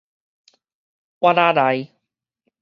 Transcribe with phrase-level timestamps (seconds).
[1.19, 1.91] 挖仔內